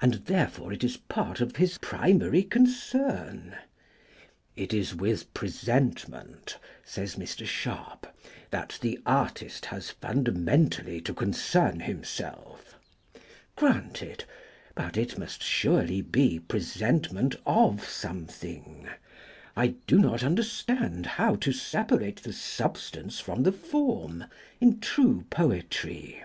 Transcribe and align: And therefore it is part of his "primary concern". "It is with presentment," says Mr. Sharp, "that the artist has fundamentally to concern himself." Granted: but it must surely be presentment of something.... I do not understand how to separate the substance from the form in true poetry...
And 0.00 0.14
therefore 0.26 0.72
it 0.72 0.84
is 0.84 0.96
part 0.96 1.40
of 1.40 1.56
his 1.56 1.76
"primary 1.78 2.44
concern". 2.44 3.56
"It 4.54 4.72
is 4.72 4.94
with 4.94 5.34
presentment," 5.34 6.56
says 6.84 7.16
Mr. 7.16 7.44
Sharp, 7.44 8.06
"that 8.52 8.78
the 8.80 9.00
artist 9.04 9.64
has 9.66 9.90
fundamentally 9.90 11.00
to 11.00 11.12
concern 11.12 11.80
himself." 11.80 12.78
Granted: 13.56 14.22
but 14.76 14.96
it 14.96 15.18
must 15.18 15.42
surely 15.42 16.00
be 16.00 16.38
presentment 16.38 17.34
of 17.44 17.84
something.... 17.88 18.88
I 19.56 19.74
do 19.88 19.98
not 19.98 20.22
understand 20.22 21.06
how 21.06 21.34
to 21.34 21.50
separate 21.50 22.22
the 22.22 22.32
substance 22.32 23.18
from 23.18 23.42
the 23.42 23.50
form 23.50 24.26
in 24.60 24.78
true 24.78 25.26
poetry... 25.28 26.22